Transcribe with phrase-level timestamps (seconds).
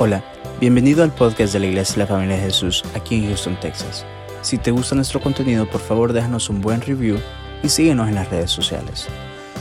[0.00, 0.22] Hola,
[0.60, 4.06] bienvenido al podcast de la Iglesia de la Familia de Jesús aquí en Houston, Texas.
[4.42, 7.18] Si te gusta nuestro contenido, por favor déjanos un buen review
[7.64, 9.08] y síguenos en las redes sociales.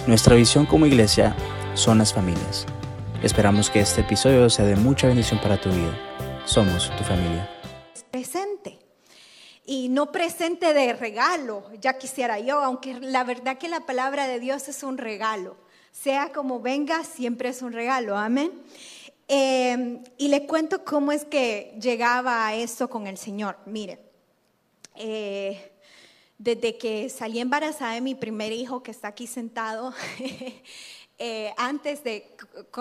[0.06, 1.36] Nuestra visión como iglesia
[1.74, 2.68] son las familias.
[3.24, 5.98] Esperamos que este episodio sea de mucha bendición para tu vida.
[6.46, 7.50] Somos tu familia.
[8.12, 8.78] Presente.
[9.66, 14.40] Y no presente de regalo, ya quisiera yo, aunque la verdad que la palabra de
[14.40, 15.58] Dios es un regalo.
[15.92, 18.16] Sea como venga, siempre es un regalo.
[18.16, 18.52] Amén.
[19.28, 23.58] Em, y le cuento cómo es que llegaba a esto con el Señor.
[23.66, 24.00] Mire,
[24.96, 25.74] eh,
[26.38, 29.94] desde que salí embarazada de mi primer hijo, que está aquí sentado,
[31.18, 32.38] eh, antes de,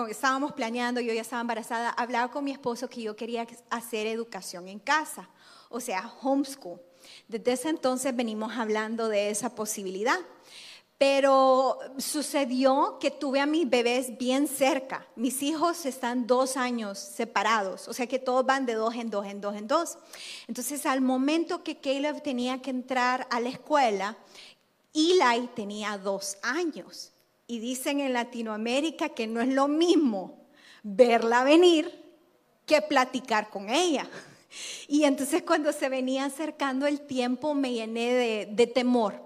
[0.09, 4.69] estábamos planeando, yo ya estaba embarazada, hablaba con mi esposo que yo quería hacer educación
[4.69, 5.29] en casa,
[5.69, 6.79] o sea, homeschool.
[7.27, 10.19] Desde ese entonces venimos hablando de esa posibilidad.
[10.97, 15.05] Pero sucedió que tuve a mis bebés bien cerca.
[15.15, 19.27] Mis hijos están dos años separados, o sea que todos van de dos en dos,
[19.27, 19.97] en dos, en dos.
[20.47, 24.17] Entonces, al momento que Caleb tenía que entrar a la escuela,
[24.93, 27.11] Eli tenía dos años.
[27.45, 30.47] Y dicen en Latinoamérica que no es lo mismo
[30.81, 32.05] verla venir
[32.65, 34.09] que platicar con ella.
[34.87, 39.21] Y entonces cuando se venía acercando el tiempo me llené de, de temor,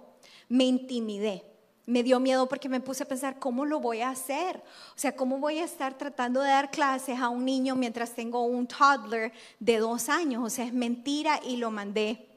[0.50, 1.51] me intimidé
[1.86, 4.58] me dio miedo porque me puse a pensar, ¿cómo lo voy a hacer?
[4.96, 8.44] O sea, ¿cómo voy a estar tratando de dar clases a un niño mientras tengo
[8.44, 10.44] un toddler de dos años?
[10.44, 12.28] O sea, es mentira y lo mandé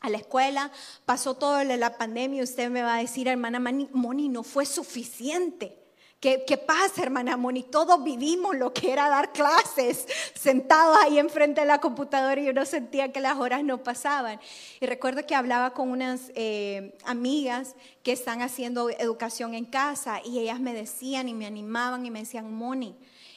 [0.00, 0.70] a la escuela.
[1.04, 5.87] Pasó todo la pandemia usted me va a decir, hermana Moni, no fue suficiente.
[6.20, 7.62] ¿Qué, pasa, hermana Moni?
[7.62, 12.52] Todos vivimos lo que era dar clases, sentados ahí enfrente de la computadora y yo
[12.52, 14.40] no sentía que las horas no pasaban.
[14.80, 20.40] Y recuerdo que hablaba con unas eh, amigas que están haciendo educación en casa y
[20.40, 22.96] ellas me decían y me animaban y me decían, Moni,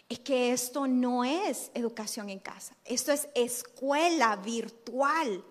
[0.09, 5.43] es que esto no es educación en casa, esto es escuela virtual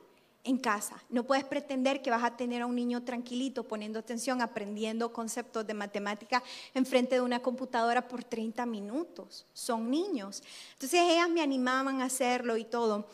[0.44, 1.02] en casa.
[1.08, 5.66] No puedes pretender que vas a tener a un niño tranquilito, poniendo atención, aprendiendo conceptos
[5.66, 6.42] de matemática
[6.74, 9.46] enfrente de una computadora por 30 minutos.
[9.52, 10.42] Son niños.
[10.72, 13.06] Entonces ellas me animaban a hacerlo y todo.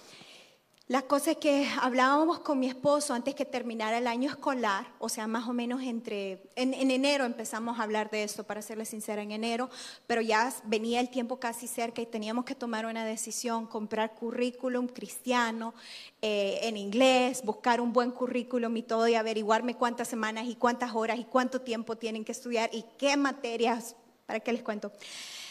[0.89, 5.09] La cosa es que hablábamos con mi esposo antes que terminara el año escolar, o
[5.09, 9.21] sea, más o menos entre, en, enero empezamos a hablar de esto, para serle sincera,
[9.21, 9.69] en enero,
[10.07, 14.87] pero ya venía el tiempo casi cerca y teníamos que tomar una decisión, comprar currículum
[14.87, 15.75] cristiano
[16.23, 20.95] eh, en inglés, buscar un buen currículum y todo, y averiguarme cuántas semanas y cuántas
[20.95, 24.93] horas y cuánto tiempo tienen que estudiar y qué materias, ¿para qué les cuento?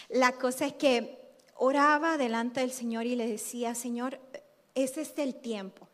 [0.07, 1.25] La cosa es que
[1.56, 4.19] oraba delante del Señor y le decía, Señor,
[4.75, 5.88] es este el tiempo.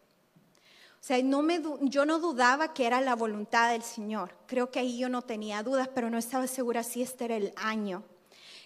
[1.01, 4.35] O sea, yo no dudaba que era la voluntad del Señor.
[4.45, 7.53] Creo que ahí yo no tenía dudas, pero no estaba segura si este era el
[7.55, 8.03] año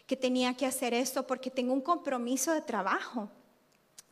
[0.05, 3.29] que tenía que hacer esto porque tengo un compromiso de trabajo.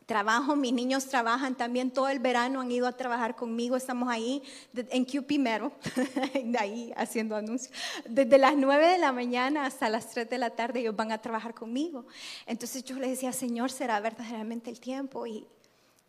[0.06, 4.44] Trabajo, mis niños trabajan también todo el verano, han ido a trabajar conmigo, estamos ahí
[4.74, 5.72] en QP Mero,
[6.60, 7.74] ahí haciendo anuncios.
[8.08, 11.22] Desde las 9 de la mañana hasta las 3 de la tarde ellos van a
[11.22, 12.06] trabajar conmigo.
[12.46, 15.26] Entonces yo le decía, Señor, ¿será verdaderamente el tiempo?
[15.26, 15.48] Y,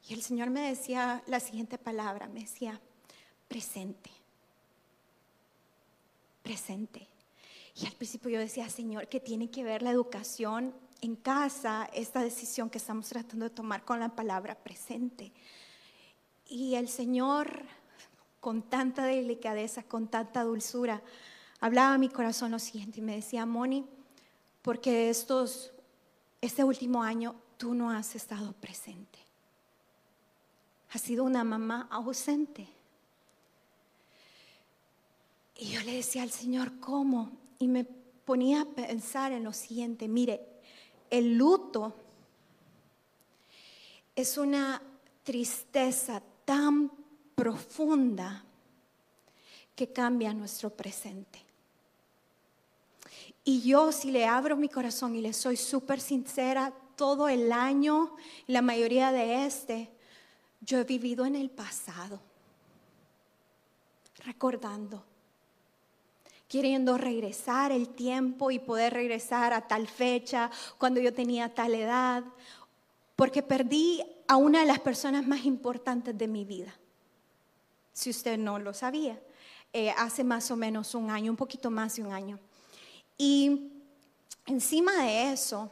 [0.06, 2.78] y el Señor me decía la siguiente palabra, me decía,
[3.48, 4.10] presente,
[6.42, 7.09] presente.
[7.76, 12.22] Y al principio yo decía, Señor, que tiene que ver la educación en casa, esta
[12.22, 15.32] decisión que estamos tratando de tomar con la palabra presente.
[16.47, 17.62] Y el Señor,
[18.41, 21.03] con tanta delicadeza, con tanta dulzura,
[21.60, 23.86] hablaba a mi corazón lo siguiente y me decía, Moni,
[24.60, 25.72] porque estos,
[26.42, 29.24] este último año tú no has estado presente
[30.94, 32.69] ha sido una mamá ausente.
[35.56, 37.32] Y yo le decía al Señor, ¿cómo?
[37.59, 40.41] Y me ponía a pensar en lo siguiente, mire,
[41.10, 41.94] el luto
[44.15, 44.81] es una
[45.25, 46.93] tristeza tan
[47.34, 48.44] profunda
[49.75, 51.41] que cambia nuestro presente.
[53.43, 58.15] Y yo si le abro mi corazón y le soy súper sincera, todo el año,
[58.47, 59.91] la mayoría de este,
[60.65, 62.21] yo he vivido en el pasado,
[64.25, 65.05] recordando,
[66.49, 72.25] queriendo regresar el tiempo y poder regresar a tal fecha, cuando yo tenía tal edad,
[73.16, 76.75] porque perdí a una de las personas más importantes de mi vida,
[77.93, 79.21] si usted no lo sabía,
[79.72, 82.39] eh, hace más o menos un año, un poquito más de un año.
[83.19, 83.72] Y
[84.47, 85.71] encima de eso,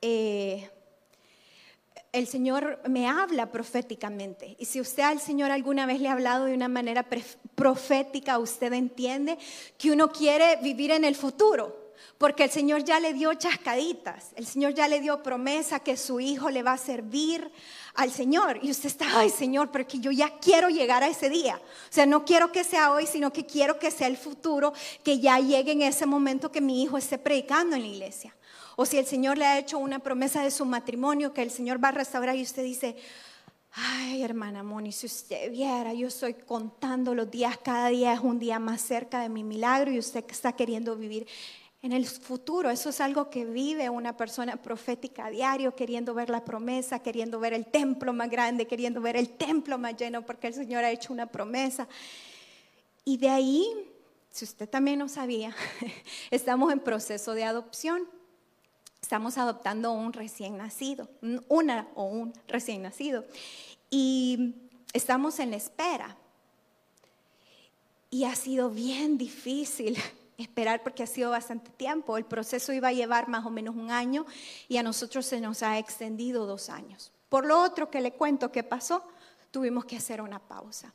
[0.00, 0.70] eh,
[2.12, 4.56] el Señor me habla proféticamente.
[4.58, 7.06] Y si usted al Señor alguna vez le ha hablado de una manera
[7.54, 9.38] profética, usted entiende
[9.78, 11.78] que uno quiere vivir en el futuro.
[12.18, 16.20] porque el Señor ya le dio chascaditas, el Señor ya le dio promesa que su
[16.20, 17.50] hijo le va a servir
[17.94, 18.58] al Señor.
[18.62, 21.56] Y usted está, ay Señor, pero que yo ya quiero llegar a ese día.
[21.56, 24.72] O sea, no quiero que sea hoy, sino que quiero que sea el futuro,
[25.02, 28.34] que ya llegue en ese momento que mi hijo esté predicando en la iglesia.
[28.76, 31.82] O si el Señor le ha hecho una promesa de su matrimonio, que el Señor
[31.82, 32.96] va a restaurar y usted dice,
[33.72, 38.40] Ay, hermana Moni, si usted viera, yo estoy contando los días, cada día es un
[38.40, 41.26] día más cerca de mi milagro y usted está queriendo vivir
[41.82, 42.68] en el futuro.
[42.68, 47.38] Eso es algo que vive una persona profética a diario, queriendo ver la promesa, queriendo
[47.38, 50.90] ver el templo más grande, queriendo ver el templo más lleno, porque el Señor ha
[50.90, 51.86] hecho una promesa.
[53.04, 53.66] Y de ahí,
[54.30, 55.54] si usted también no sabía,
[56.32, 58.19] estamos en proceso de adopción.
[59.10, 61.08] Estamos adoptando un recién nacido,
[61.48, 63.24] una o un recién nacido.
[63.90, 64.54] Y
[64.92, 66.16] estamos en espera.
[68.08, 69.98] Y ha sido bien difícil
[70.38, 72.18] esperar porque ha sido bastante tiempo.
[72.18, 74.26] El proceso iba a llevar más o menos un año
[74.68, 77.10] y a nosotros se nos ha extendido dos años.
[77.28, 79.02] Por lo otro que le cuento que pasó,
[79.50, 80.94] tuvimos que hacer una pausa.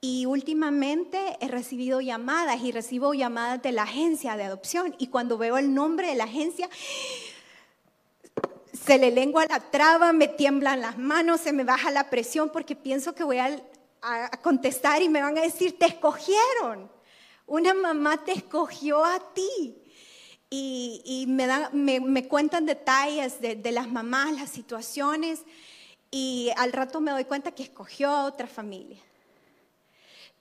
[0.00, 5.38] Y últimamente he recibido llamadas y recibo llamadas de la agencia de adopción y cuando
[5.38, 6.68] veo el nombre de la agencia,
[8.84, 12.76] se le lengua la traba, me tiemblan las manos, se me baja la presión porque
[12.76, 13.60] pienso que voy a,
[14.42, 16.90] contestar y me van a decir, te escogieron,
[17.46, 19.80] una mamá te escogió a ti.
[20.50, 25.40] Y, me, cuentan detalles de, las mamás, las situaciones,
[26.10, 29.00] y al rato me doy cuenta que escogió a otra familia.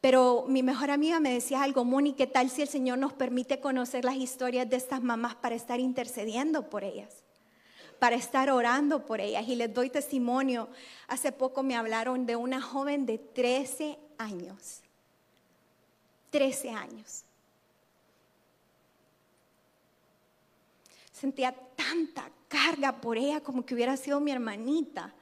[0.01, 3.59] Pero mi mejor amiga me decía algo, Moni, ¿qué tal si el Señor nos permite
[3.61, 7.23] conocer las historias de estas mamás para estar intercediendo por ellas?
[8.03, 9.47] Para estar orando por ellas.
[9.47, 10.67] Y les doy testimonio.
[11.07, 14.81] Hace poco me hablaron de una joven de 13 años.
[16.29, 17.23] 13 años.
[21.13, 25.13] Sentía tanta carga por ella como que hubiera sido mi hermanita.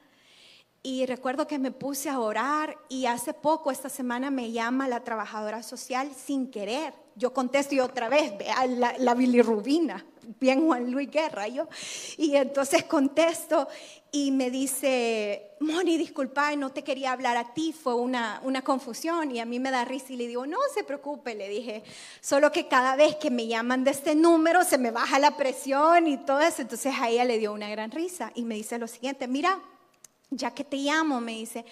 [0.82, 5.04] Y recuerdo que me puse a orar y hace poco, esta semana, me llama la
[5.04, 6.94] trabajadora social sin querer.
[7.14, 8.32] Yo contesto y otra vez,
[8.68, 10.04] la, la bilirrubina,
[10.40, 11.68] bien Juan Luis Guerra, yo.
[12.16, 13.68] Y entonces contesto
[14.14, 19.30] y me dice, Moni, disculpa, no te quería hablar a ti, fue una, una confusión.
[19.30, 21.82] Y a mí me da risa y le digo, no se preocupe, le dije,
[22.20, 26.06] solo que cada vez que me llaman de este número se me baja la presión
[26.06, 26.60] y todo eso.
[26.60, 29.58] Entonces a ella le dio una gran risa y me dice lo siguiente, mira,
[30.28, 31.64] ya que te llamo, me dice,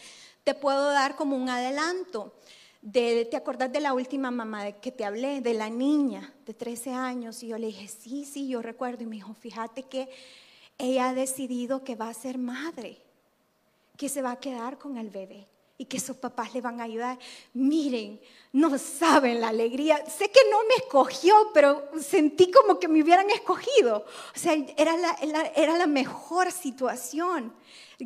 [0.42, 2.32] te puedo dar como un adelanto.
[2.82, 6.54] De, ¿Te acordás de la última mamá de que te hablé, de la niña de
[6.54, 7.42] 13 años?
[7.42, 9.02] Y yo le dije, sí, sí, yo recuerdo.
[9.02, 10.08] Y me dijo, fíjate que
[10.78, 12.96] ella ha decidido que va a ser madre,
[13.96, 15.49] que se va a quedar con el bebé
[15.80, 17.18] y que sus papás le van a ayudar.
[17.54, 18.20] Miren,
[18.52, 20.04] no saben la alegría.
[20.06, 24.04] Sé que no me escogió, pero sentí como que me hubieran escogido.
[24.36, 25.16] O sea, era la,
[25.56, 27.54] era la mejor situación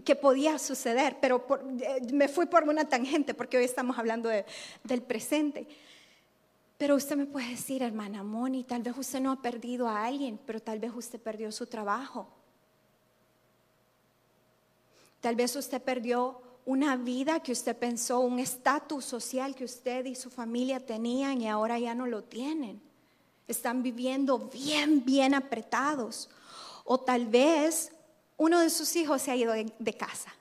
[0.04, 1.44] que podía suceder, pero
[1.80, 5.66] eh, me fui por una tangente porque hoy estamos hablando del presente.
[6.78, 10.38] Pero usted me puede decir, hermana Moni, tal vez usted no ha perdido a alguien,
[10.46, 12.28] pero tal vez usted perdió su trabajo.
[15.20, 20.14] Tal vez usted perdió una vida que usted pensó, un estatus social que usted y
[20.14, 22.80] su familia tenían y ahora ya no lo tienen.
[23.46, 26.30] Están viviendo bien, bien apretados.
[26.84, 27.92] O tal vez
[28.36, 30.34] uno de sus hijos se ha ido de, casa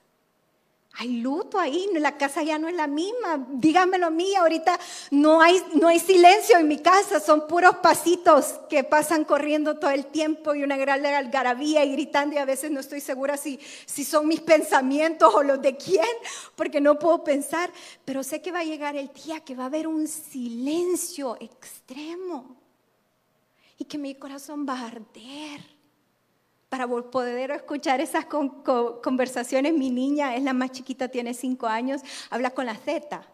[0.96, 3.44] hay luto ahí, la casa ya no es la misma.
[3.48, 4.78] Dígamelo a mí, ahorita
[5.10, 9.90] no hay, no hay silencio en mi casa, son puros pasitos que pasan corriendo todo
[9.90, 13.58] el tiempo y una gran algarabía y gritando y a veces no estoy segura si,
[13.86, 16.06] si son mis pensamientos o los de quién,
[16.54, 17.72] porque no puedo pensar,
[18.04, 22.56] pero sé que va a llegar el día que va a haber un silencio extremo
[23.78, 25.73] y que mi corazón va a arder
[26.76, 29.72] para poder escuchar esas conversaciones.
[29.74, 32.00] Mi niña es la más chiquita, tiene cinco años,
[32.30, 33.24] habla con la Z.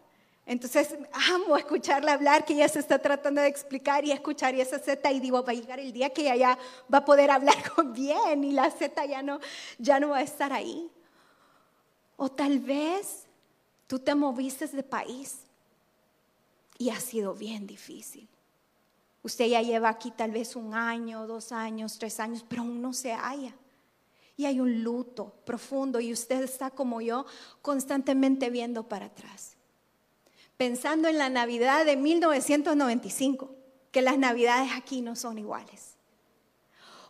[0.45, 0.95] Entonces
[1.31, 5.11] amo escucharla hablar, que ella se está tratando de explicar y escuchar y esa Z
[5.11, 6.59] y digo, va a llegar el día que ella ya
[6.93, 9.39] va a poder hablar con bien y la Z ya no,
[9.79, 10.91] ya no va a estar ahí.
[12.17, 13.25] O tal vez
[13.87, 15.39] tú te moviste de país
[16.77, 18.27] y ha sido bien difícil.
[19.23, 22.93] Usted ya lleva aquí tal vez un año, dos años, tres años, pero aún no
[22.93, 23.55] se halla.
[24.35, 27.25] Y hay un luto profundo y usted está como yo
[27.61, 29.55] constantemente viendo para atrás.
[30.57, 33.55] Pensando en la Navidad de 1995,
[33.91, 35.95] que las Navidades aquí no son iguales.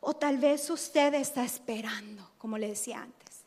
[0.02, 3.44] O tal vez usted está esperando, como le decía antes.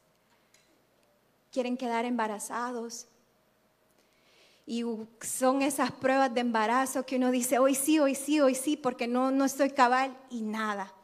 [1.50, 3.08] Quieren quedar embarazados.
[4.66, 4.84] Y
[5.20, 9.06] son esas pruebas de embarazo que uno dice, hoy sí, hoy sí, hoy sí, porque
[9.06, 10.94] no, no estoy cabal y nada.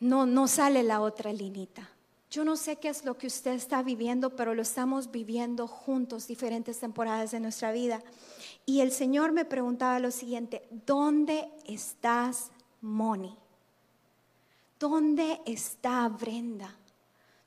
[0.00, 1.88] No, no sale la otra linita.
[2.30, 6.26] Yo no sé qué es lo que usted está viviendo, pero lo estamos viviendo juntos
[6.26, 8.02] diferentes temporadas de nuestra vida.
[8.66, 13.36] Y el Señor me preguntaba lo siguiente, ¿dónde estás, Moni?
[14.80, 16.76] ¿Dónde está Brenda?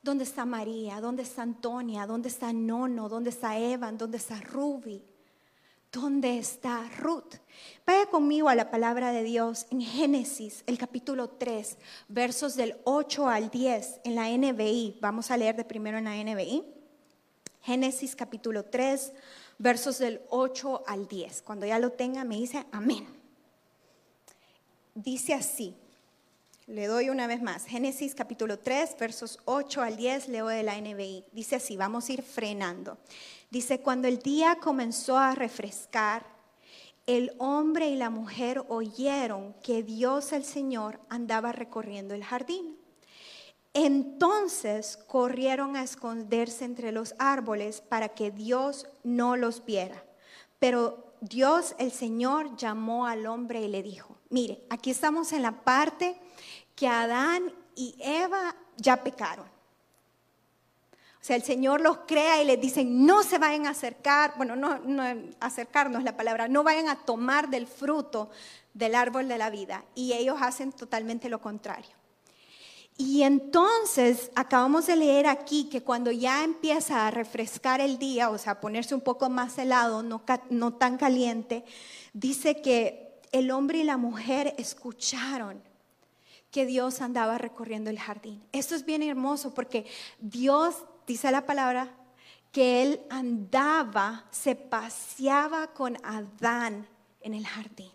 [0.07, 1.01] ¿Dónde está María?
[1.01, 2.07] ¿Dónde está Antonia?
[2.07, 3.09] ¿Dónde está Nono?
[3.09, 3.97] ¿Dónde está Evan?
[3.97, 5.03] ¿Dónde está Ruby?
[5.91, 7.35] ¿Dónde está Ruth?
[7.85, 13.27] Vaya conmigo a la palabra de Dios en Génesis, el capítulo 3, versos del 8
[13.27, 14.97] al 10 en la NBI.
[15.01, 16.63] Vamos a leer de primero en la NBI.
[17.63, 19.11] Génesis capítulo 3,
[19.57, 21.41] versos del 8 al 10.
[21.41, 23.05] Cuando ya lo tenga, me dice amén.
[24.95, 25.75] Dice así,
[26.67, 27.65] le doy una vez más.
[27.65, 31.24] Génesis capítulo 3, versos 8 al 10, leo de la NBI.
[31.31, 32.97] Dice así, vamos a ir frenando.
[33.50, 36.25] Dice, cuando el día comenzó a refrescar,
[37.05, 42.77] el hombre y la mujer oyeron que Dios el Señor andaba recorriendo el jardín.
[43.74, 50.03] Entonces corrieron a esconderse entre los árboles para que Dios no los viera.
[50.59, 55.63] Pero Dios el Señor llamó al hombre y le dijo, mire, aquí estamos en la
[55.63, 56.19] parte
[56.77, 59.48] que Adán y Eva ya pecaron.
[61.19, 64.55] O sea, el Señor los crea y les dice, no se vayan a acercar, bueno,
[64.55, 65.03] no, no
[65.39, 68.29] acercarnos la palabra, no vayan a tomar del fruto
[68.75, 69.84] del árbol de la vida.
[69.96, 71.89] Y ellos hacen totalmente lo contrario.
[72.96, 78.38] Y entonces acabamos de leer aquí que cuando ya empieza a refrescar el día, o
[78.38, 81.65] sea, a ponerse un poco más helado, no tan caliente,
[82.13, 85.62] dice que el hombre y la mujer escucharon
[86.65, 88.43] Dios andaba recorriendo el jardín.
[88.51, 89.85] Esto es bien hermoso porque
[90.19, 91.95] Dios, dice la palabra,
[92.51, 96.87] que Él andaba, se paseaba con Adán
[97.21, 97.91] en el jardín.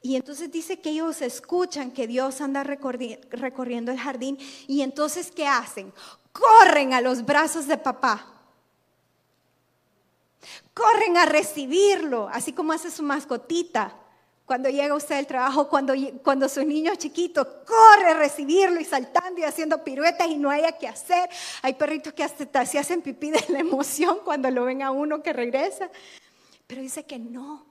[0.00, 5.46] Y entonces dice que ellos escuchan que Dios anda recorriendo el jardín y entonces ¿qué
[5.46, 5.92] hacen?
[6.32, 8.34] Corren a los brazos de papá.
[10.72, 13.96] Corren a recibirlo, así como hace su mascotita
[14.48, 15.92] cuando llega usted al trabajo, cuando,
[16.24, 20.72] cuando su niño chiquito corre a recibirlo y saltando y haciendo piruetas y no haya
[20.72, 21.28] que hacer.
[21.60, 25.22] Hay perritos que hasta se hacen pipí de la emoción cuando lo ven a uno
[25.22, 25.90] que regresa.
[26.66, 27.66] Pero dice que no,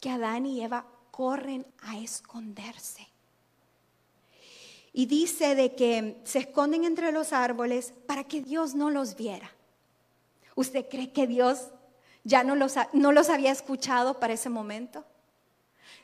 [0.00, 3.06] que Adán y Eva corren a esconderse.
[4.94, 9.52] Y dice de que se esconden entre los árboles para que Dios no los viera.
[10.54, 11.66] ¿Usted cree que Dios
[12.24, 15.04] ya no los, no los había escuchado para ese momento?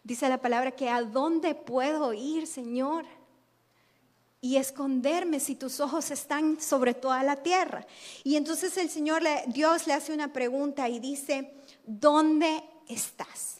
[0.04, 3.04] Dice la palabra que a dónde puedo ir, Señor,
[4.40, 7.86] y esconderme si tus ojos están sobre toda la tierra.
[8.22, 11.52] Y entonces el Señor, Dios le hace una pregunta y dice,
[11.84, 13.56] ¿dónde estás?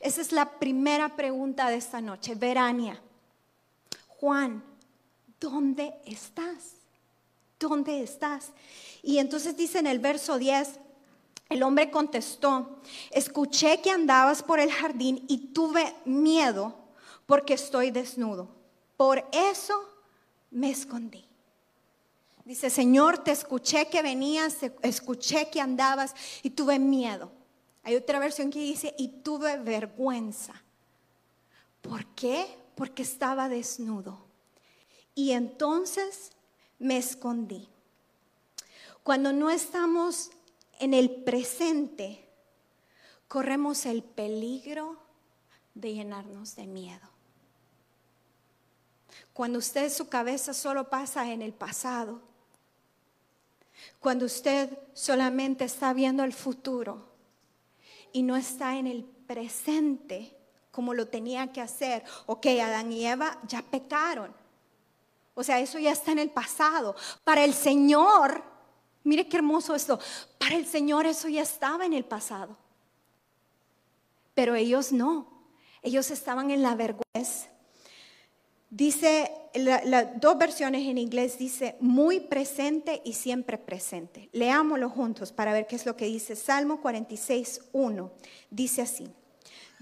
[0.00, 3.00] Esa es la primera pregunta de esta noche, Verania.
[4.08, 4.64] Juan,
[5.40, 6.74] ¿dónde estás?
[7.58, 8.50] ¿Dónde estás?
[9.02, 10.80] Y entonces dice en el verso 10,
[11.48, 16.74] el hombre contestó, escuché que andabas por el jardín y tuve miedo
[17.26, 18.48] porque estoy desnudo.
[18.96, 19.88] Por eso
[20.50, 21.24] me escondí.
[22.44, 27.30] Dice, Señor, te escuché que venías, escuché que andabas y tuve miedo.
[27.82, 30.54] Hay otra versión que dice, y tuve vergüenza.
[31.82, 32.58] ¿Por qué?
[32.74, 34.18] Porque estaba desnudo.
[35.14, 36.32] Y entonces
[36.78, 37.68] me escondí.
[39.02, 40.30] Cuando no estamos
[40.78, 42.28] en el presente
[43.26, 44.96] corremos el peligro
[45.74, 47.08] de llenarnos de miedo.
[49.32, 52.20] Cuando usted su cabeza solo pasa en el pasado,
[54.00, 57.08] cuando usted solamente está viendo el futuro
[58.12, 60.34] y no está en el presente
[60.72, 64.34] como lo tenía que hacer, ok, Adán y Eva ya pecaron.
[65.34, 66.96] O sea, eso ya está en el pasado.
[67.22, 68.42] Para el Señor,
[69.08, 69.98] Mire qué hermoso esto.
[70.36, 72.58] Para el Señor eso ya estaba en el pasado.
[74.34, 75.26] Pero ellos no.
[75.82, 77.48] Ellos estaban en la vergüenza.
[78.68, 84.28] Dice, las dos versiones en inglés dice muy presente y siempre presente.
[84.32, 86.36] Leámoslo juntos para ver qué es lo que dice.
[86.36, 88.12] Salmo 46, 1.
[88.50, 89.08] Dice así.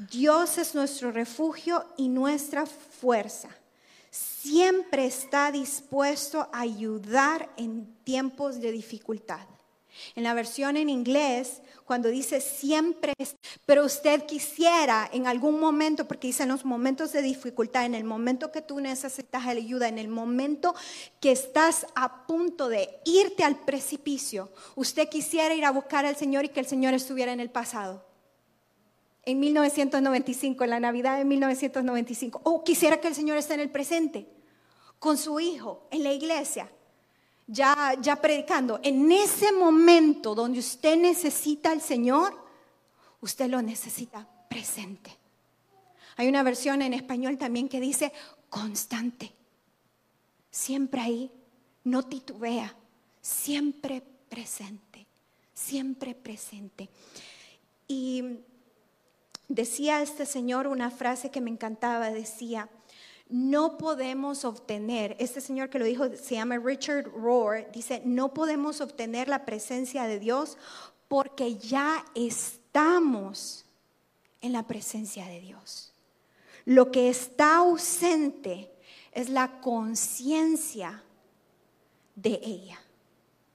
[0.09, 3.49] Dios es nuestro refugio y nuestra fuerza
[4.17, 9.47] siempre está dispuesto a ayudar en tiempos de dificultad.
[10.15, 13.15] En la versión en inglés, cuando dice siempre,
[13.65, 18.05] pero usted quisiera en algún momento, porque dice en los momentos de dificultad, en el
[18.05, 20.75] momento que tú necesitas ayuda, en el momento
[21.21, 26.45] que estás a punto de irte al precipicio, usted quisiera ir a buscar al Señor
[26.45, 28.05] y que el Señor estuviera en el pasado.
[29.27, 32.41] En 1995, en la Navidad de 1995.
[32.45, 34.27] O quisiera que el Señor esté en el presente,
[34.99, 36.71] con su hijo, en la iglesia
[37.47, 42.37] ya, ya predicando, en ese momento donde usted necesita al Señor,
[43.21, 45.17] usted lo necesita presente.
[46.17, 48.13] Hay una versión en español también que dice
[48.49, 49.33] constante.
[50.51, 51.31] Siempre ahí,
[51.85, 52.75] no titubea,
[53.21, 55.07] siempre presente,
[55.55, 56.89] siempre presente.
[57.87, 58.25] Y
[59.49, 62.69] decía este señor una frase que me encantaba, decía,
[63.29, 68.81] no podemos obtener, este señor que lo dijo se llama Richard Rohr, dice, no podemos
[68.81, 70.57] obtener la presencia de Dios
[71.09, 73.65] porque ya estamos
[74.41, 75.93] en la presencia de Dios.
[76.65, 78.73] Lo que está ausente
[79.13, 81.03] es la conciencia
[82.15, 82.81] de ella.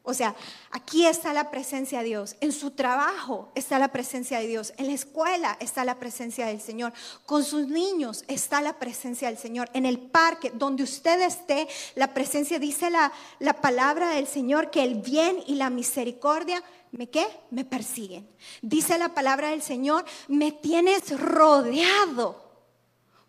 [0.03, 0.35] O sea,
[0.71, 4.87] aquí está la presencia de Dios, en su trabajo está la presencia de Dios, en
[4.87, 6.91] la escuela está la presencia del Señor,
[7.27, 12.15] con sus niños está la presencia del Señor, en el parque, donde usted esté, la
[12.15, 17.27] presencia, dice la, la palabra del Señor, que el bien y la misericordia, ¿me qué?
[17.51, 18.27] Me persiguen.
[18.63, 22.41] Dice la palabra del Señor, me tienes rodeado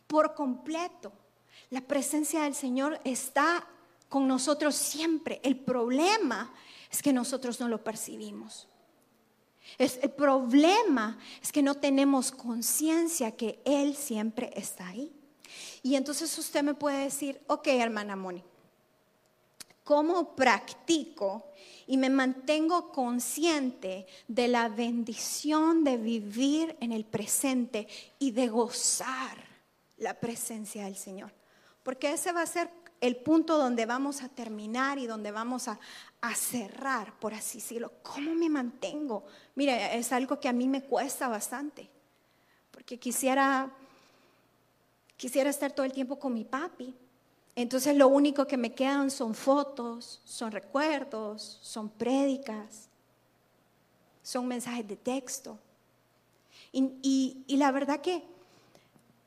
[0.06, 1.12] por completo.
[1.68, 3.66] La presencia del Señor está
[4.12, 5.40] con nosotros siempre.
[5.42, 6.52] El problema
[6.90, 8.68] es que nosotros no lo percibimos.
[9.78, 15.10] el problema es que no tenemos conciencia que Él siempre está ahí.
[15.82, 18.44] Y entonces usted me puede decir, ok, hermana Moni,
[19.82, 21.46] ¿cómo practico
[21.86, 27.88] y me mantengo consciente de la bendición de vivir en el presente
[28.18, 29.38] y de gozar
[29.96, 31.32] la presencia del Señor?
[31.82, 35.78] Porque ese va a ser el punto donde vamos a terminar y donde vamos a,
[36.36, 37.90] cerrar, por así decirlo.
[38.04, 39.24] ¿Cómo me mantengo?
[39.56, 41.90] Mire, es algo que a mí me cuesta bastante,
[42.70, 43.68] porque quisiera,
[45.16, 46.94] quisiera estar todo el tiempo con mi papi.
[47.56, 52.88] Entonces lo único que me quedan son fotos, son recuerdos, son prédicas,
[54.22, 55.58] son mensajes de texto.
[56.72, 58.31] y la verdad que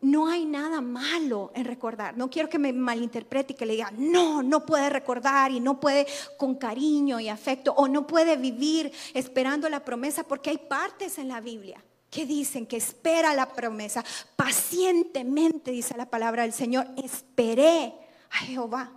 [0.02, 2.18] no hay nada malo en recordar.
[2.18, 5.80] No quiero que me malinterprete y que le diga, no, no puede recordar y no
[5.80, 6.06] puede
[6.38, 11.30] con cariño y afecto o no puede vivir esperando la promesa porque hay partes en
[11.30, 14.04] la Biblia que dicen que espera la promesa.
[14.36, 17.94] Pacientemente, dice la palabra del Señor, esperé
[18.32, 18.92] a Jehová.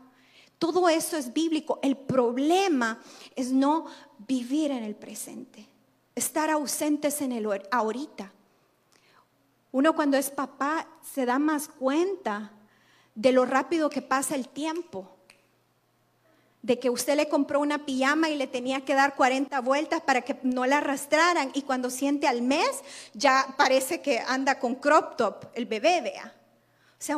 [0.58, 1.78] Todo eso es bíblico.
[1.82, 3.00] El problema
[3.34, 3.86] es no
[4.26, 5.68] vivir en el presente,
[6.14, 8.32] estar ausentes en el ahorita.
[9.72, 12.52] Uno cuando es papá se da más cuenta
[13.14, 15.16] de lo rápido que pasa el tiempo.
[16.62, 20.22] De que usted le compró una pijama y le tenía que dar 40 vueltas para
[20.22, 22.82] que no la arrastraran y cuando siente al mes
[23.14, 26.34] ya parece que anda con crop top el bebé, vea.
[26.92, 27.16] O sea,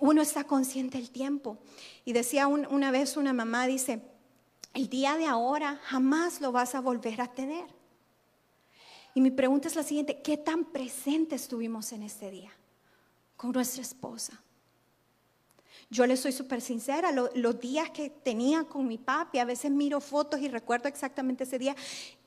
[0.00, 1.58] uno está consciente del tiempo.
[2.04, 4.02] Y decía una vez una mamá, dice,
[4.74, 7.81] el día de ahora jamás lo vas a volver a tener.
[9.14, 12.50] Y mi pregunta es la siguiente, ¿qué tan presente estuvimos en este día
[13.36, 14.42] con nuestra esposa?
[15.90, 20.00] Yo le soy súper sincera, los días que tenía con mi papi, a veces miro
[20.00, 21.76] fotos y recuerdo exactamente ese día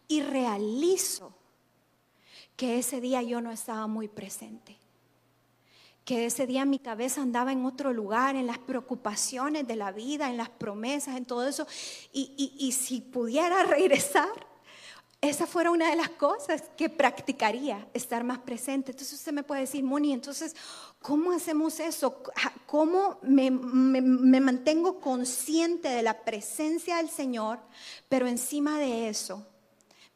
[0.08, 1.34] y realizo
[2.56, 4.78] que ese día yo no estaba muy presente.
[6.06, 10.30] Que ese día mi cabeza andaba en otro lugar, en las preocupaciones de la vida,
[10.30, 11.66] en las promesas, en todo eso.
[12.14, 14.30] Y, y si pudiera regresar,
[15.30, 18.92] esa fuera una de las cosas que practicaría, estar más presente.
[18.92, 20.56] Entonces usted me puede decir, Moni, entonces,
[21.02, 22.22] ¿cómo hacemos eso?
[22.66, 27.60] ¿Cómo me, mantengo consciente de la presencia del Señor,
[28.10, 29.46] pero encima de eso,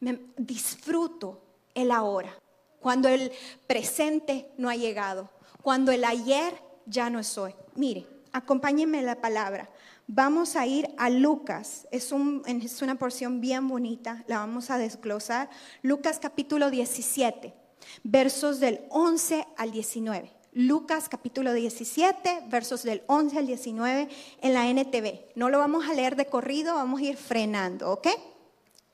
[0.00, 1.40] me disfruto
[1.74, 2.34] el ahora,
[2.80, 3.32] cuando el
[3.66, 5.30] presente no ha llegado,
[5.62, 6.54] cuando el ayer
[6.86, 7.54] ya no es hoy.
[7.74, 9.68] Mire, acompáñenme la palabra.
[10.12, 15.48] Vamos a ir a Lucas, es, una porción bien bonita, la vamos a desglosar.
[15.82, 17.54] Lucas capítulo 17,
[18.02, 20.32] versos del 11 al 19.
[20.52, 24.08] Lucas capítulo 17, versos del 11 al 19
[24.42, 25.36] en la NTV.
[25.36, 28.08] No lo vamos a leer de corrido, vamos a ir frenando, ¿ok?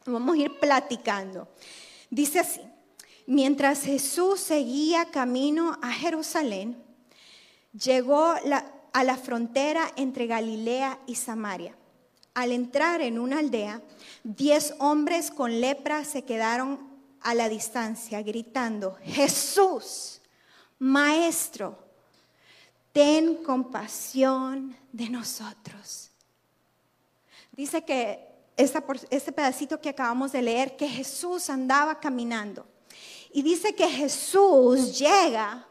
[0.04, 1.48] Vamos a ir platicando.
[2.10, 2.60] Dice así,
[3.26, 6.76] mientras Jesús seguía camino a Jerusalén,
[7.72, 11.76] llegó la, a la frontera entre Galilea y Samaria.
[12.32, 13.82] al entrar en una aldea,
[14.24, 16.80] diez hombres con lepra se quedaron
[17.20, 20.22] a la distancia gritando, Jesús,
[20.78, 21.78] Maestro,
[22.92, 26.10] ten compasión de nosotros.
[27.52, 32.66] Dice que este pedacito que acabamos de leer, que Jesús andaba caminando.
[33.30, 35.66] Y dice que Jesús llega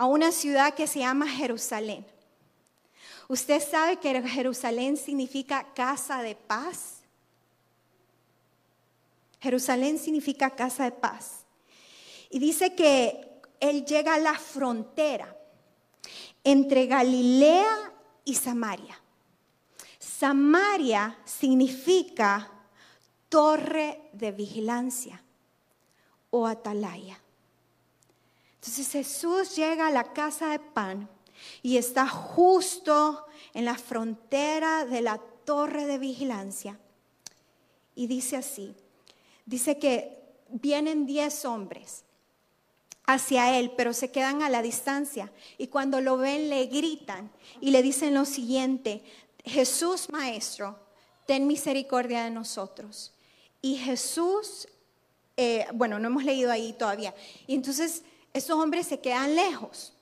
[0.00, 2.06] a una ciudad que se llama Jerusalén.
[3.28, 7.02] ¿Usted sabe que Jerusalén significa casa de paz?
[9.42, 11.44] Jerusalén significa casa de paz.
[12.30, 15.36] Y dice que Él llega a la frontera
[16.44, 17.92] entre Galilea
[18.24, 18.98] y Samaria.
[19.98, 22.50] Samaria significa
[23.28, 25.22] torre de vigilancia
[26.30, 27.20] o atalaya.
[28.60, 31.08] Entonces Jesús llega a la casa de pan
[31.62, 36.78] y está justo en la frontera de la torre de vigilancia.
[37.94, 38.76] Y dice así,
[39.46, 40.18] dice que
[40.50, 42.04] vienen diez hombres
[43.06, 45.32] hacia él, pero se quedan a la distancia.
[45.56, 47.30] Y cuando lo ven, le gritan
[47.62, 49.02] y le dicen lo siguiente,
[49.42, 50.78] Jesús Maestro,
[51.26, 53.14] ten misericordia de nosotros.
[53.62, 54.68] Y Jesús,
[55.38, 57.14] eh, bueno, no hemos leído ahí todavía.
[57.46, 59.92] Y entonces esos hombres se quedan lejos.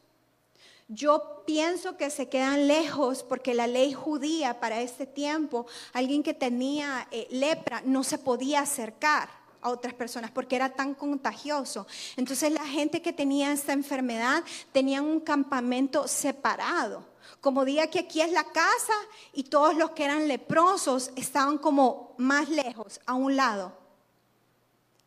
[0.88, 6.32] Yo pienso que se quedan lejos porque la ley judía para este tiempo, alguien que
[6.32, 9.28] tenía eh, lepra no se podía acercar
[9.60, 11.86] a otras personas porque era tan contagioso.
[12.16, 17.04] Entonces la gente que tenía esta enfermedad tenían un campamento separado.
[17.42, 18.94] Como diga que aquí es la casa
[19.34, 23.76] y todos los que eran leprosos estaban como más lejos, a un lado.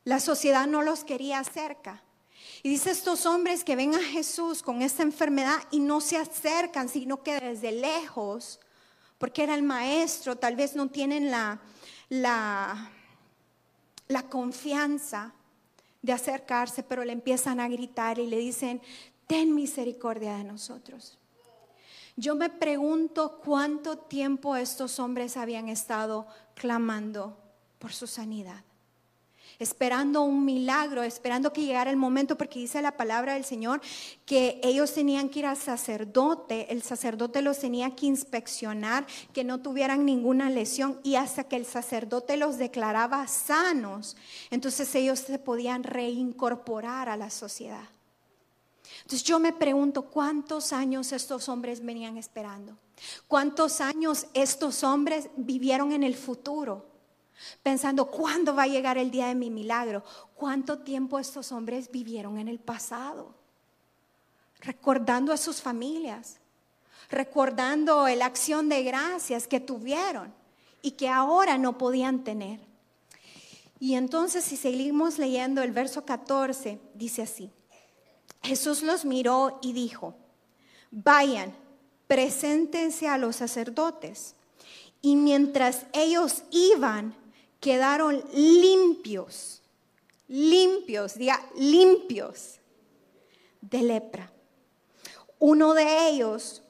[0.04, 2.04] La sociedad no los quería cerca.
[2.64, 6.90] Y dice estos hombres que ven a Jesús con esta enfermedad y no se acercan,
[6.90, 8.60] sino que desde lejos,
[9.18, 11.60] porque era el maestro, tal vez no tienen la,
[12.10, 12.92] la,
[14.08, 15.34] la confianza
[16.02, 18.82] de acercarse, pero le empiezan a gritar y le dicen,
[19.28, 21.18] ten misericordia de nosotros.
[22.16, 27.38] Yo me pregunto cuánto tiempo estos hombres habían estado clamando
[27.80, 28.64] por su sanidad,
[29.62, 33.82] esperando un milagro, esperando que llegara el momento, porque dice la palabra del Señor
[34.26, 39.62] que ellos tenían que ir al sacerdote, el sacerdote los tenía que inspeccionar, que no
[39.62, 44.18] tuvieran ninguna lesión y hasta que el sacerdote los declaraba sanos,
[44.50, 47.90] entonces ellos se podían reincorporar a la sociedad.
[48.98, 52.78] Entonces yo me pregunto cuántos años estos hombres venían esperando.
[53.28, 56.91] ¿Cuántos años estos hombres vivieron en el futuro?
[57.64, 60.04] Pensando, ¿cuándo va a llegar el día de mi milagro?
[60.36, 63.36] ¿Cuánto tiempo estos hombres vivieron en el pasado?
[64.60, 66.40] Recordando a sus familias,
[67.10, 70.34] recordando la acción de gracias que tuvieron
[70.82, 72.60] y que ahora no podían tener.
[73.80, 77.52] Y entonces si seguimos leyendo el verso 14, dice así.
[78.44, 80.16] Jesús los miró y dijo,
[80.92, 81.56] vayan,
[82.08, 84.36] preséntense a los sacerdotes.
[85.02, 87.16] Y mientras ellos iban,
[87.62, 89.62] quedaron limpios,
[90.28, 92.60] limpios, diga, limpios
[93.62, 94.34] de lepra.
[95.40, 96.64] Uno de ellos,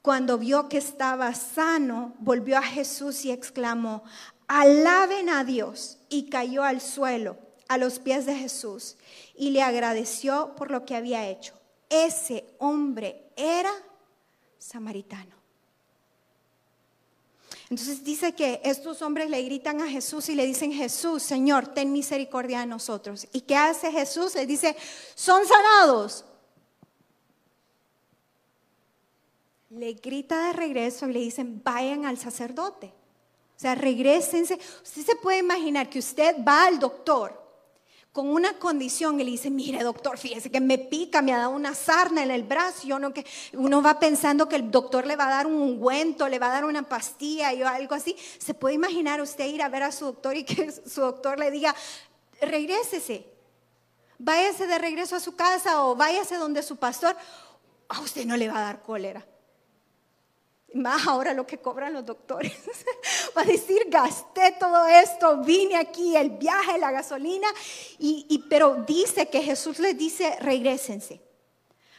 [0.00, 4.02] cuando vio que estaba sano, volvió a Jesús y exclamó,
[4.46, 7.36] alaben a Dios, y cayó al suelo
[7.68, 8.96] a los pies de Jesús
[9.34, 11.54] y le agradeció por lo que había hecho.
[11.88, 13.72] Ese hombre era
[14.58, 15.34] samaritano.
[17.68, 21.92] Entonces dice que estos hombres le gritan a Jesús y le dicen, Jesús, Señor, ten
[21.92, 23.26] misericordia de nosotros.
[23.32, 24.34] ¿Y qué hace Jesús?
[24.36, 24.76] Le dice,
[25.14, 26.24] son sanados.
[29.70, 32.86] Le grita de regreso y le dicen, vayan al sacerdote.
[32.86, 34.58] O sea, regresense.
[34.84, 37.45] Usted se puede imaginar que usted va al doctor
[38.16, 41.50] con una condición y le dice, mire doctor, fíjese que me pica, me ha dado
[41.50, 45.26] una sarna en el brazo, yo que uno va pensando que el doctor le va
[45.26, 48.16] a dar un ungüento, le va a dar una pastilla o algo así.
[48.38, 51.50] ¿Se puede imaginar usted ir a ver a su doctor y que su doctor le
[51.50, 51.76] diga,
[52.40, 53.26] regrésese,
[54.18, 57.14] váyase de regreso a su casa o váyase donde su pastor?
[57.90, 59.26] A usted no le va a dar cólera
[60.74, 62.52] más ahora lo que cobran los doctores.
[63.36, 67.48] Va a decir, gasté todo esto, vine aquí, el viaje, la gasolina,
[67.98, 71.20] y, pero dice que Jesús les dice, regresense,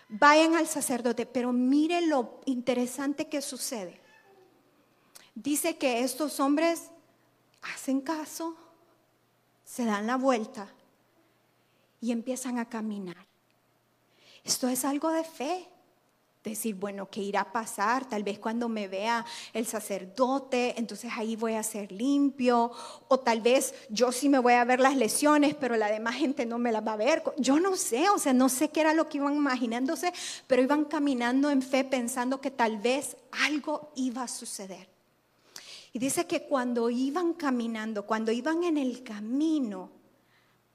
[0.10, 4.00] vayan al sacerdote, pero miren lo interesante que sucede.
[5.36, 6.90] Dice que estos hombres
[7.62, 8.56] hacen caso,
[9.64, 10.74] se dan la vuelta
[12.02, 13.28] y empiezan a caminar.
[14.44, 15.68] Esto es algo de fe
[16.50, 18.08] decir, bueno, ¿qué irá a pasar?
[18.08, 22.72] Tal vez cuando me vea el sacerdote, entonces ahí voy a ser limpio.
[23.08, 26.46] O tal vez yo sí me voy a ver las lesiones, pero la demás gente
[26.46, 27.24] no me las va a ver.
[27.38, 30.14] Yo no sé, o sea, no sé qué era lo que iban imaginándose,
[30.48, 34.90] pero iban caminando en fe pensando que tal vez algo iba a suceder.
[35.94, 39.90] Y dice que cuando iban caminando, cuando iban en el camino,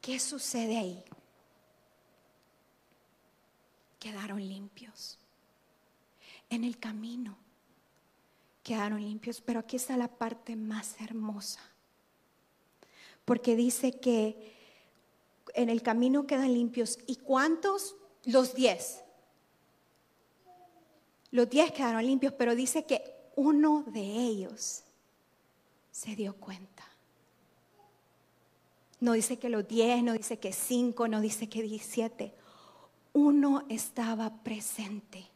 [0.01, 1.05] ¿qué sucede ahí?
[3.99, 5.22] Quedaron limpios
[6.53, 7.37] en el camino
[8.63, 9.41] quedaron limpios.
[9.41, 11.61] Pero aquí está la parte más hermosa.
[13.25, 14.55] Porque dice que
[15.55, 16.99] en el camino quedan limpios.
[17.07, 17.97] ¿Y cuántos?
[18.25, 19.01] Los diez.
[21.31, 23.03] Los diez quedaron limpios, pero dice que
[23.37, 24.83] uno de ellos
[25.91, 26.85] se dio cuenta.
[29.01, 32.35] No dice que los diez, no dice que cinco, no dice que diecisiete.
[33.15, 35.32] Uno estaba presente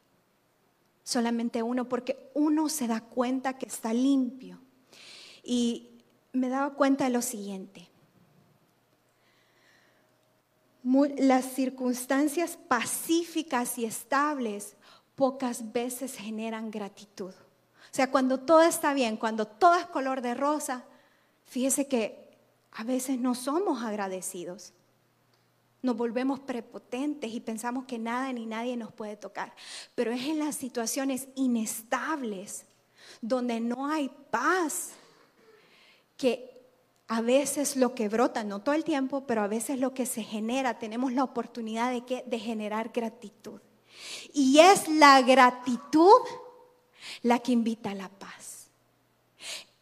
[1.07, 4.61] solamente uno, porque uno se da cuenta que está limpio.
[5.45, 6.01] Y
[6.33, 7.89] me daba cuenta de lo siguiente.
[11.19, 14.75] Las circunstancias pacíficas y estables
[15.15, 17.33] pocas veces generan gratitud.
[17.33, 20.85] O sea, cuando todo está bien, cuando todo es color de rosa,
[21.45, 22.37] fíjese que
[22.73, 24.73] a veces no somos agradecidos
[25.87, 29.55] nos volvemos prepotentes y pensamos que nada ni nadie nos puede tocar.
[29.95, 32.67] Pero es en las situaciones inestables,
[33.23, 34.91] donde no hay paz,
[36.17, 36.57] que
[37.09, 40.23] a veces lo que brota, no todo el tiempo, pero a veces lo que se
[40.23, 43.61] genera, tenemos la oportunidad de, de generar gratitud.
[44.35, 46.21] Y es la gratitud
[47.23, 48.71] la que invita a la paz.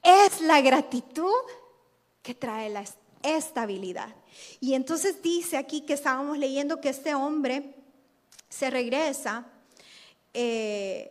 [0.03, 1.33] Es la gratitud
[2.23, 2.85] que trae la
[3.23, 4.15] estabilidad.
[4.61, 7.75] Y entonces dice aquí que estábamos leyendo que este hombre
[8.49, 9.47] se regresa.
[10.33, 11.11] Eh,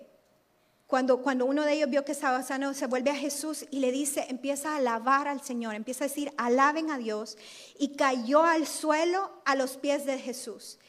[0.87, 3.91] cuando, cuando, uno de ellos vio que estaba sano, se vuelve a Jesús y le
[3.91, 7.37] dice, empieza a alabar al Señor, empieza a decir, alaben a Dios.
[7.79, 10.79] Y cayó al suelo a los pies de Jesús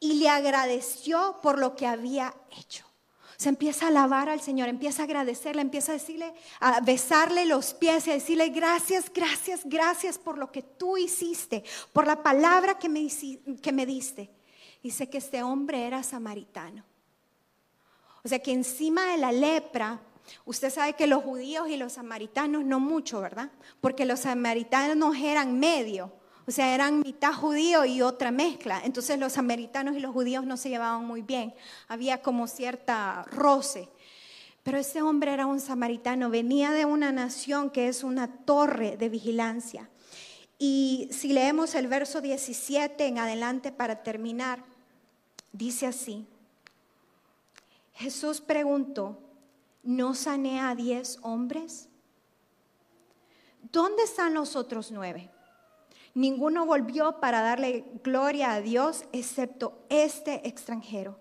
[0.00, 2.91] y le agradeció por lo que había hecho
[3.42, 7.74] se empieza a alabar al Señor, empieza a agradecerle, empieza a decirle, a besarle los
[7.74, 12.78] pies y a decirle gracias, gracias, gracias por lo que tú hiciste, por la palabra
[12.78, 13.06] que me,
[13.60, 14.30] que me diste.
[14.82, 16.84] Que este hombre era samaritano.
[18.24, 20.00] O sea que encima de la lepra,
[20.44, 23.50] usted sabe que los judíos y los samaritanos no mucho, ¿verdad?
[23.80, 26.12] Porque los samaritanos eran medio.
[26.46, 28.80] O sea, eran mitad judío y otra mezcla.
[28.84, 31.54] Entonces los americanos y los judíos no se llevaban muy bien.
[31.88, 33.88] Había como cierta roce.
[34.62, 39.08] Pero ese hombre era un samaritano, venía de una nación que es una torre de
[39.08, 39.88] vigilancia.
[40.56, 44.62] Y si leemos el verso 17 en adelante para terminar,
[45.52, 46.26] dice así.
[47.94, 49.18] Jesús preguntó,
[49.82, 51.88] ¿no sané a diez hombres?
[53.72, 55.31] ¿Dónde están los otros nueve?
[56.14, 61.18] Ninguno volvió para darle gloria a Dios excepto este extranjero.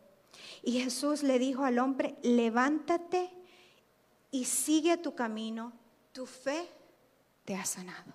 [0.63, 3.31] Y Jesús le dijo al hombre, levántate
[4.31, 5.73] y sigue tu camino,
[6.11, 6.69] tu fe
[7.45, 8.13] te ha sanado.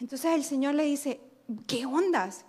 [0.00, 1.20] Entonces el Señor le dice,
[1.66, 2.44] ¿qué ondas?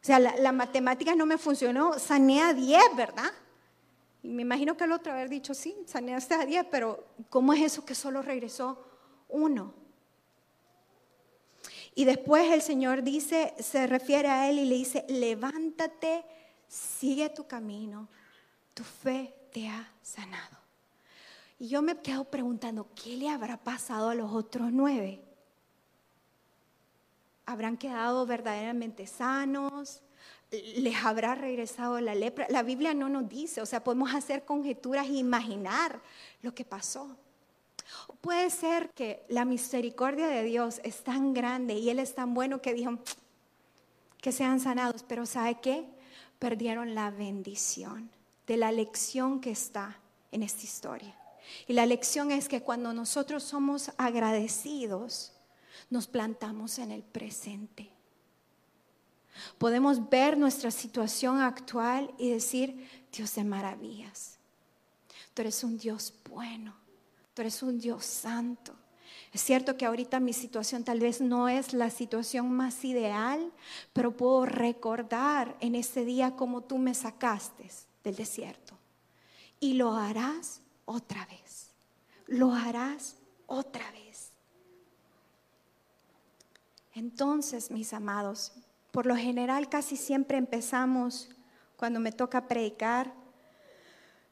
[0.00, 3.30] O sea, la, matemática no me funcionó, sané a 10, ¿verdad?
[4.22, 7.62] Y me imagino que el otro haber dicho, sí, saneaste a 10, pero ¿cómo es
[7.62, 8.84] eso que solo regresó
[9.28, 9.74] uno?
[11.98, 16.24] Y después el Señor dice, se refiere a él y le dice, levántate,
[16.68, 18.06] sigue tu camino,
[18.72, 20.58] tu fe te ha sanado.
[21.58, 25.20] Y yo me quedo preguntando, ¿qué le habrá pasado a los otros nueve?
[27.46, 30.00] ¿Habrán quedado verdaderamente sanos?
[30.52, 32.46] ¿Les habrá regresado la lepra?
[32.48, 36.00] La Biblia no nos dice, o sea, podemos hacer conjeturas e imaginar
[36.42, 37.16] lo que pasó.
[38.20, 42.60] Puede ser que la misericordia de Dios es tan grande y Él es tan bueno
[42.60, 42.98] que dijo
[44.20, 45.88] que sean sanados, pero ¿sabe qué?
[46.38, 48.10] Perdieron la bendición
[48.46, 49.98] de la lección que está
[50.32, 51.16] en esta historia.
[51.66, 55.32] Y la lección es que cuando nosotros somos agradecidos,
[55.88, 57.90] nos plantamos en el presente.
[59.56, 64.38] Podemos ver nuestra situación actual y decir, Dios de maravillas,
[65.32, 66.87] tú eres un Dios bueno
[67.38, 68.74] Tú eres un Dios santo.
[69.32, 73.52] Es cierto que ahorita mi situación tal vez no es la situación más ideal,
[73.92, 77.70] pero puedo recordar en ese día cómo tú me sacaste
[78.02, 78.76] del desierto.
[79.60, 81.70] Y lo harás otra vez.
[82.26, 83.14] Lo harás
[83.46, 84.32] otra vez.
[86.92, 88.50] Entonces, mis amados,
[88.90, 91.28] por lo general casi siempre empezamos,
[91.76, 93.14] cuando me toca predicar,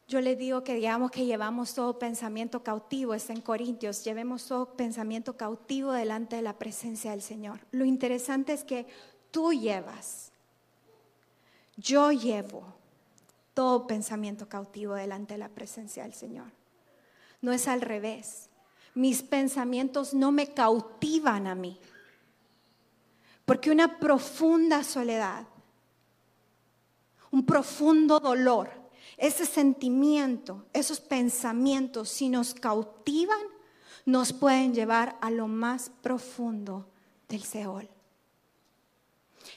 [0.08, 4.76] Yo le digo que digamos que llevamos todo pensamiento cautivo, está en Corintios, llevemos todo
[4.76, 7.58] pensamiento cautivo delante de la presencia del Señor.
[7.72, 8.86] Lo interesante es que
[9.32, 10.30] tú llevas,
[11.76, 12.62] yo llevo
[13.52, 16.52] todo pensamiento cautivo delante de la presencia del Señor.
[17.40, 18.48] No es al revés.
[18.94, 21.80] Mis pensamientos no me cautivan a mí.
[23.44, 25.46] Porque una profunda soledad,
[27.30, 28.86] un profundo dolor,
[29.16, 33.40] ese sentimiento, esos pensamientos, si nos cautivan,
[34.05, 36.87] nos pueden llevar a lo más profundo
[37.29, 37.88] del Seol.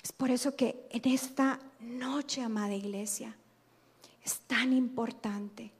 [0.03, 3.35] Es por eso que en esta noche, amada iglesia,
[4.23, 5.71] es tan importante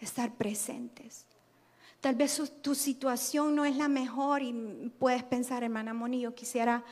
[0.00, 1.24] estar presentes.
[2.00, 6.84] Tal vez tu situación no es la mejor y puedes pensar, hermana Moni, yo quisiera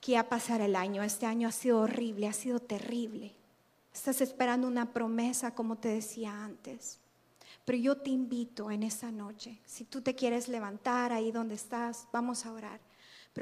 [0.00, 1.02] que ya pasara el año.
[1.02, 3.34] Este año ha sido horrible, ha sido terrible.
[3.94, 6.98] Estás esperando una promesa, como te decía antes.
[7.64, 12.06] Pero yo te invito en esta noche, si tú te quieres levantar ahí donde estás,
[12.12, 12.80] vamos a orar.